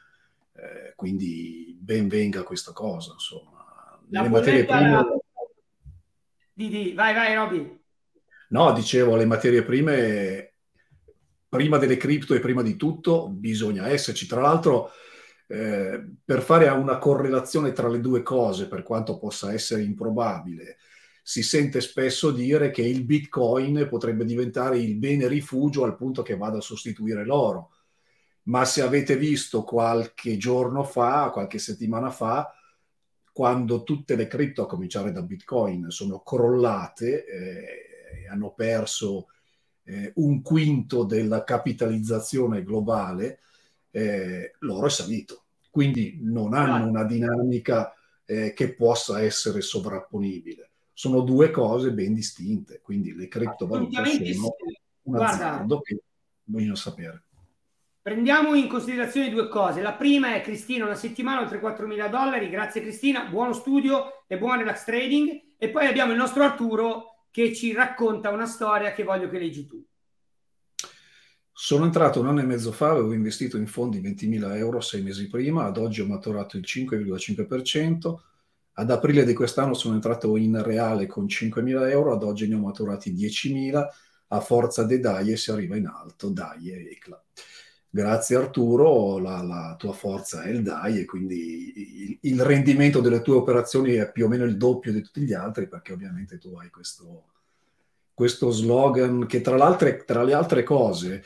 eh, 0.54 0.94
quindi 0.96 1.78
ben 1.78 2.08
venga 2.08 2.44
questa 2.44 2.72
cosa, 2.72 3.12
insomma. 3.12 4.00
La 4.08 4.22
le 4.22 4.30
materie 4.30 4.64
prime... 4.64 5.24
Di, 6.58 6.70
di. 6.70 6.94
Vai, 6.94 7.14
vai, 7.14 7.36
Roby. 7.36 7.84
No, 8.52 8.72
dicevo, 8.72 9.18
le 9.18 9.26
materie 9.26 9.62
prime, 9.64 10.54
prima 11.50 11.78
delle 11.78 11.98
cripto 11.98 12.34
e 12.34 12.40
prima 12.40 12.62
di 12.62 12.78
tutto, 12.78 13.28
bisogna 13.28 13.90
esserci. 13.90 14.26
Tra 14.26 14.40
l'altro, 14.40 14.92
eh, 15.48 16.02
per 16.24 16.42
fare 16.42 16.70
una 16.70 16.98
correlazione 16.98 17.74
tra 17.74 17.90
le 17.90 18.00
due 18.00 18.24
cose, 18.24 18.70
per 18.70 18.84
quanto 18.84 19.18
possa 19.18 19.52
essere 19.52 19.82
improbabile, 19.82 20.78
si 21.22 21.44
sente 21.44 21.82
spesso 21.82 22.32
dire 22.32 22.72
che 22.72 22.84
il 22.84 23.04
Bitcoin 23.04 23.88
potrebbe 23.90 24.24
diventare 24.24 24.80
il 24.80 24.96
bene 24.96 25.28
rifugio 25.28 25.84
al 25.84 25.98
punto 25.98 26.22
che 26.22 26.38
vada 26.38 26.60
a 26.60 26.62
sostituire 26.62 27.26
l'oro. 27.26 27.72
Ma 28.44 28.64
se 28.64 28.82
avete 28.82 29.18
visto 29.18 29.64
qualche 29.64 30.38
giorno 30.38 30.84
fa, 30.84 31.32
qualche 31.32 31.60
settimana 31.60 32.12
fa, 32.12 32.50
quando 33.36 33.84
tutte 33.84 34.16
le 34.16 34.28
cripto, 34.28 34.62
a 34.62 34.66
cominciare 34.66 35.12
da 35.12 35.22
Bitcoin, 35.22 35.90
sono 35.90 36.22
crollate 36.22 37.26
eh, 37.26 38.22
e 38.24 38.30
hanno 38.30 38.54
perso 38.54 39.28
eh, 39.84 40.14
un 40.16 40.42
quinto 40.42 41.04
della 41.04 41.44
capitalizzazione 41.44 42.64
globale, 42.64 43.40
eh, 43.92 44.54
l'oro 44.60 44.86
è 44.86 44.90
salito. 44.90 45.44
Quindi 45.70 46.18
non 46.22 46.54
hanno 46.54 46.88
una 46.88 47.04
dinamica 47.04 47.94
eh, 48.24 48.54
che 48.54 48.74
possa 48.74 49.22
essere 49.22 49.60
sovrapponibile 49.60 50.70
sono 50.94 51.20
due 51.20 51.52
cose 51.52 51.92
ben 51.92 52.14
distinte, 52.14 52.80
quindi 52.82 53.14
le 53.14 53.28
criptovalute 53.28 54.34
sono 54.34 54.56
un 55.02 55.16
azzardo 55.18 55.82
che 55.82 56.02
bisogna 56.42 56.76
sapere. 56.76 57.25
Prendiamo 58.06 58.54
in 58.54 58.68
considerazione 58.68 59.32
due 59.32 59.48
cose. 59.48 59.82
La 59.82 59.94
prima 59.94 60.36
è 60.36 60.42
Cristina, 60.42 60.86
una 60.86 60.94
settimana 60.94 61.42
oltre 61.42 61.60
4 61.60 61.88
mila 61.88 62.08
dollari. 62.08 62.52
Grazie 62.52 62.82
Cristina, 62.82 63.26
buono 63.26 63.52
studio 63.52 64.24
e 64.28 64.38
buon 64.38 64.60
relax 64.60 64.84
trading. 64.84 65.56
E 65.58 65.70
poi 65.70 65.88
abbiamo 65.88 66.12
il 66.12 66.20
nostro 66.20 66.44
Arturo 66.44 67.26
che 67.32 67.52
ci 67.56 67.74
racconta 67.74 68.30
una 68.30 68.46
storia 68.46 68.94
che 68.94 69.04
voglio 69.04 69.28
che 69.28 69.40
leggi 69.40 69.66
tu. 69.66 69.84
Sono 71.52 71.86
entrato 71.86 72.20
un 72.20 72.28
anno 72.28 72.42
e 72.42 72.46
mezzo 72.46 72.72
fa, 72.72 72.92
avevo 72.92 73.12
investito 73.12 73.58
in 73.58 73.66
fondi 73.66 74.00
20.000 74.00 74.56
euro 74.56 74.82
sei 74.82 75.02
mesi 75.02 75.28
prima, 75.28 75.66
ad 75.66 75.78
oggi 75.78 76.02
ho 76.02 76.06
maturato 76.06 76.58
il 76.58 76.64
5,5%, 76.64 78.16
ad 78.74 78.92
aprile 78.92 79.26
di 79.26 79.34
quest'anno 79.34 79.74
sono 79.74 79.96
entrato 79.96 80.38
in 80.38 80.62
reale 80.62 81.08
con 81.08 81.26
5.000 81.26 81.90
euro, 81.90 82.14
ad 82.14 82.22
oggi 82.22 82.48
ne 82.48 82.54
ho 82.54 82.60
maturati 82.60 83.16
10.000, 83.16 83.88
a 84.28 84.40
forza 84.42 84.84
dei 84.84 85.00
DAI 85.00 85.36
si 85.38 85.50
arriva 85.50 85.76
in 85.76 85.88
alto, 85.88 86.30
DAI 86.30 86.70
e 86.70 86.90
ECLA. 86.92 87.24
Grazie 87.96 88.36
Arturo, 88.36 89.20
la, 89.20 89.42
la, 89.42 89.76
tua 89.78 89.94
forza 89.94 90.44
è 90.44 90.50
il 90.50 90.64
DAI 90.64 91.00
e 91.00 91.06
quindi 91.06 92.10
il, 92.10 92.18
il, 92.24 92.42
rendimento 92.42 93.00
delle 93.00 93.22
tue 93.22 93.36
operazioni 93.36 93.94
è 93.94 94.12
più 94.12 94.26
o 94.26 94.28
meno 94.28 94.44
il 94.44 94.58
doppio 94.58 94.92
di 94.92 95.02
tutti 95.02 95.22
gli 95.22 95.32
altri 95.32 95.70
perché 95.70 95.94
ovviamente 95.94 96.38
tu 96.38 96.54
hai 96.58 96.70
questo, 96.70 97.28
questo 98.14 98.50
slogan 98.50 99.26
che 99.28 99.40
tra, 99.40 99.56
tra, 99.78 100.24
le 100.24 100.34
altre 100.34 100.64
cose 100.64 101.24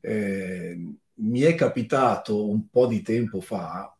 eh, 0.00 0.94
mi 1.14 1.40
è 1.42 1.54
capitato 1.54 2.48
un 2.48 2.68
po' 2.68 2.88
di 2.88 3.02
tempo 3.02 3.40
fa 3.40 3.96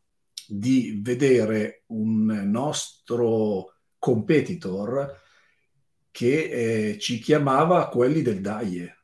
di 0.49 0.99
vedere 1.01 1.85
un 1.91 2.25
nostro 2.51 3.73
competitor 4.01 5.17
che 6.11 6.91
eh, 6.91 6.99
ci 6.99 7.21
chiamava 7.21 7.89
quelli 7.89 8.21
del 8.23 8.41
DAIE. 8.41 9.00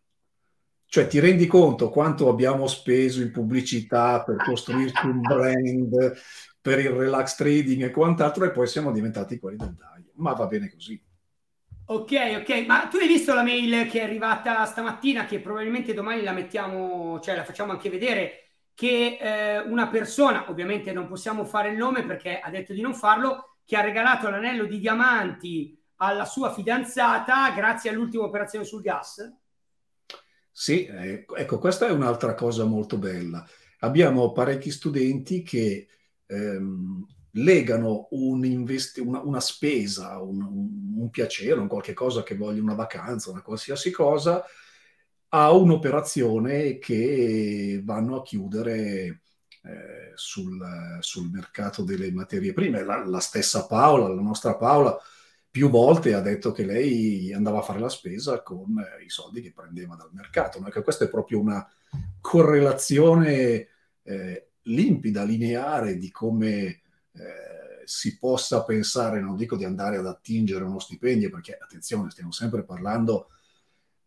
Cioè 0.96 1.08
ti 1.08 1.18
rendi 1.18 1.46
conto 1.46 1.90
quanto 1.90 2.26
abbiamo 2.30 2.66
speso 2.66 3.20
in 3.20 3.30
pubblicità 3.30 4.24
per 4.24 4.36
costruirci 4.36 5.04
un 5.04 5.20
brand, 5.20 6.18
per 6.58 6.78
il 6.78 6.88
relax 6.88 7.34
trading 7.34 7.82
e 7.82 7.90
quant'altro 7.90 8.46
e 8.46 8.50
poi 8.50 8.66
siamo 8.66 8.90
diventati 8.92 9.38
quelli 9.38 9.58
del 9.58 9.74
DAIE. 9.74 10.12
Ma 10.14 10.32
va 10.32 10.46
bene 10.46 10.72
così. 10.72 10.98
Ok, 11.88 12.12
ok, 12.40 12.64
ma 12.66 12.86
tu 12.86 12.96
hai 12.96 13.08
visto 13.08 13.34
la 13.34 13.42
mail 13.42 13.90
che 13.90 14.00
è 14.00 14.04
arrivata 14.04 14.64
stamattina 14.64 15.26
che 15.26 15.38
probabilmente 15.38 15.92
domani 15.92 16.22
la 16.22 16.32
mettiamo, 16.32 17.20
cioè 17.20 17.36
la 17.36 17.44
facciamo 17.44 17.72
anche 17.72 17.90
vedere 17.90 18.52
che 18.72 19.18
eh, 19.20 19.58
una 19.58 19.88
persona, 19.88 20.48
ovviamente 20.48 20.94
non 20.94 21.08
possiamo 21.08 21.44
fare 21.44 21.68
il 21.68 21.76
nome 21.76 22.06
perché 22.06 22.38
ha 22.38 22.48
detto 22.48 22.72
di 22.72 22.80
non 22.80 22.94
farlo, 22.94 23.58
che 23.66 23.76
ha 23.76 23.82
regalato 23.82 24.30
l'anello 24.30 24.64
di 24.64 24.78
diamanti 24.78 25.78
alla 25.96 26.24
sua 26.24 26.54
fidanzata 26.54 27.50
grazie 27.50 27.90
all'ultima 27.90 28.24
operazione 28.24 28.64
sul 28.64 28.80
gas? 28.80 29.44
Sì, 30.58 30.86
ecco, 30.86 31.36
ecco, 31.36 31.58
questa 31.58 31.86
è 31.86 31.90
un'altra 31.90 32.34
cosa 32.34 32.64
molto 32.64 32.96
bella. 32.96 33.46
Abbiamo 33.80 34.32
parecchi 34.32 34.70
studenti 34.70 35.42
che 35.42 35.86
ehm, 36.24 37.06
legano 37.32 38.08
un 38.12 38.42
investi- 38.46 39.00
una, 39.00 39.20
una, 39.20 39.40
spesa, 39.40 40.18
un, 40.18 40.40
un, 40.96 41.10
piacere, 41.10 41.60
un 41.60 41.68
qualche 41.68 41.92
cosa 41.92 42.22
che 42.22 42.36
vogliono, 42.36 42.64
una 42.72 42.74
vacanza, 42.74 43.30
una 43.30 43.42
qualsiasi 43.42 43.90
cosa, 43.90 44.42
a 45.28 45.52
un'operazione 45.52 46.78
che 46.78 47.82
vanno 47.84 48.16
a 48.16 48.22
chiudere 48.22 49.20
eh, 49.62 50.12
sul, 50.14 50.58
sul, 51.00 51.28
mercato 51.30 51.82
delle 51.82 52.10
materie 52.12 52.54
prime. 52.54 52.82
La, 52.82 53.04
la, 53.04 53.20
stessa 53.20 53.66
Paola, 53.66 54.08
la 54.08 54.22
nostra 54.22 54.56
Paola, 54.56 54.98
più 55.56 55.70
volte 55.70 56.12
ha 56.12 56.20
detto 56.20 56.52
che 56.52 56.66
lei 56.66 57.32
andava 57.32 57.60
a 57.60 57.62
fare 57.62 57.78
la 57.78 57.88
spesa 57.88 58.42
con 58.42 58.78
eh, 58.78 59.02
i 59.02 59.08
soldi 59.08 59.40
che 59.40 59.54
prendeva 59.54 59.94
dal 59.94 60.10
mercato. 60.12 60.60
No? 60.60 60.68
Che 60.68 60.82
questa 60.82 61.06
è 61.06 61.08
proprio 61.08 61.40
una 61.40 61.66
correlazione 62.20 63.66
eh, 64.02 64.48
limpida, 64.64 65.24
lineare 65.24 65.96
di 65.96 66.10
come 66.10 66.66
eh, 66.66 66.82
si 67.84 68.18
possa 68.18 68.64
pensare, 68.64 69.18
non 69.22 69.34
dico 69.34 69.56
di 69.56 69.64
andare 69.64 69.96
ad 69.96 70.06
attingere 70.06 70.62
uno 70.62 70.78
stipendio, 70.78 71.30
perché 71.30 71.56
attenzione, 71.58 72.10
stiamo 72.10 72.32
sempre 72.32 72.62
parlando 72.62 73.30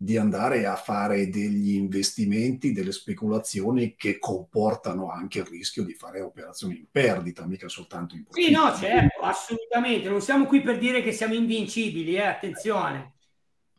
di 0.01 0.15
andare 0.15 0.65
a 0.65 0.77
fare 0.77 1.27
degli 1.27 1.73
investimenti, 1.73 2.71
delle 2.71 2.93
speculazioni 2.93 3.95
che 3.97 4.17
comportano 4.17 5.12
anche 5.12 5.39
il 5.39 5.45
rischio 5.45 5.83
di 5.83 5.93
fare 5.93 6.21
operazioni 6.21 6.77
in 6.77 6.85
perdita, 6.89 7.45
mica 7.45 7.67
soltanto 7.67 8.15
in 8.15 8.23
profitto. 8.23 8.47
Sì, 8.47 8.53
no, 8.53 8.73
certo, 8.77 9.19
assolutamente. 9.19 10.07
Non 10.07 10.21
siamo 10.21 10.45
qui 10.45 10.62
per 10.62 10.77
dire 10.77 11.03
che 11.03 11.12
siamo 11.12 11.33
invincibili, 11.33 12.15
eh, 12.15 12.21
attenzione. 12.21 13.15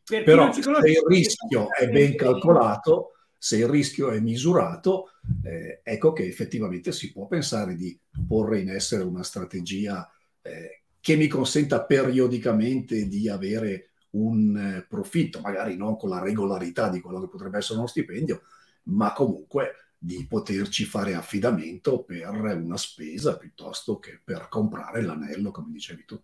Per 0.04 0.22
Però 0.22 0.52
se 0.52 0.60
il 0.60 1.02
rischio 1.06 1.72
è 1.72 1.88
ben 1.88 2.14
calcolato, 2.16 3.12
se 3.38 3.56
il 3.56 3.68
rischio 3.68 4.10
è 4.10 4.20
misurato, 4.20 5.12
eh, 5.42 5.80
ecco 5.82 6.12
che 6.12 6.26
effettivamente 6.26 6.92
si 6.92 7.12
può 7.12 7.28
pensare 7.28 7.76
di 7.76 7.98
porre 8.28 8.60
in 8.60 8.68
essere 8.68 9.04
una 9.04 9.22
strategia 9.22 10.06
eh, 10.42 10.82
che 11.00 11.16
mi 11.16 11.28
consenta 11.28 11.82
periodicamente 11.82 13.08
di 13.08 13.26
avere 13.26 13.89
un 14.10 14.56
eh, 14.56 14.86
profitto, 14.88 15.40
magari 15.40 15.76
non 15.76 15.96
con 15.96 16.10
la 16.10 16.20
regolarità 16.20 16.88
di 16.88 17.00
quello 17.00 17.20
che 17.20 17.28
potrebbe 17.28 17.58
essere 17.58 17.78
uno 17.78 17.86
stipendio, 17.86 18.42
ma 18.84 19.12
comunque 19.12 19.74
di 20.02 20.26
poterci 20.26 20.84
fare 20.84 21.14
affidamento 21.14 22.02
per 22.02 22.30
una 22.30 22.78
spesa 22.78 23.36
piuttosto 23.36 23.98
che 23.98 24.18
per 24.24 24.48
comprare 24.48 25.02
l'anello, 25.02 25.50
come 25.50 25.70
dicevi 25.70 26.04
tu. 26.06 26.20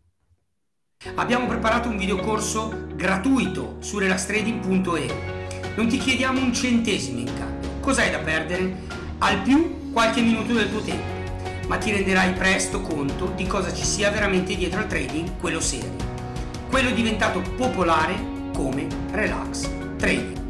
Abbiamo 1.16 1.46
preparato 1.46 1.90
un 1.90 1.98
videocorso 1.98 2.86
gratuito 2.94 3.76
su 3.80 3.98
relaxtrading.e. 3.98 5.74
Non 5.76 5.88
ti 5.88 5.98
chiediamo 5.98 6.40
un 6.40 6.54
centesimo 6.54 7.18
in 7.18 7.34
cambio. 7.36 7.68
Cos'hai 7.80 8.10
da 8.10 8.20
perdere? 8.20 9.04
Al 9.18 9.42
più 9.42 9.92
qualche 9.92 10.22
minuto 10.22 10.54
del 10.54 10.70
tuo 10.70 10.80
tempo, 10.80 11.68
ma 11.68 11.76
ti 11.76 11.90
renderai 11.90 12.32
presto 12.32 12.80
conto 12.80 13.32
di 13.36 13.46
cosa 13.46 13.72
ci 13.72 13.84
sia 13.84 14.10
veramente 14.10 14.56
dietro 14.56 14.80
al 14.80 14.86
trading, 14.86 15.38
quello 15.38 15.60
serio 15.60 15.95
quello 16.68 16.90
diventato 16.90 17.40
popolare 17.56 18.14
come 18.52 18.86
relax 19.10 19.68
trading. 19.96 20.45